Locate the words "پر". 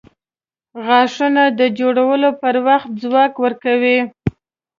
2.41-2.55